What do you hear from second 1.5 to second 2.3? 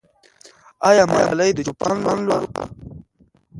د چوپان